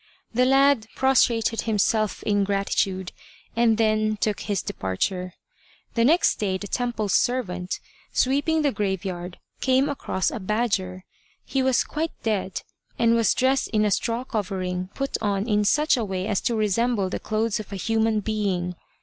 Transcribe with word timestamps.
The 0.33 0.45
lad 0.45 0.87
prostrated 0.95 1.61
himself 1.61 2.23
in 2.23 2.43
gratitude, 2.43 3.11
and 3.55 3.77
then 3.77 4.17
took 4.17 4.39
his 4.39 4.63
departure. 4.63 5.35
The 5.93 6.03
next 6.03 6.37
day 6.37 6.57
the 6.57 6.67
temple 6.67 7.07
servant, 7.07 7.79
sweeping 8.11 8.63
the 8.63 8.71
graveyard, 8.71 9.37
came 9.59 9.87
across 9.87 10.31
a 10.31 10.39
badger. 10.39 11.03
He 11.45 11.61
was 11.61 11.83
quite 11.83 12.13
dead, 12.23 12.63
and 12.97 13.13
was 13.13 13.35
dressed 13.35 13.67
in 13.67 13.85
a 13.85 13.91
straw 13.91 14.23
covering 14.23 14.89
put 14.95 15.19
on 15.21 15.47
in 15.47 15.63
such 15.65 15.97
a 15.97 16.03
way 16.05 16.25
as 16.25 16.41
to 16.41 16.55
resemble 16.55 17.11
the 17.11 17.19
clothes 17.19 17.59
of 17.59 17.71
a 17.71 17.75
human 17.75 18.21
being. 18.21 18.73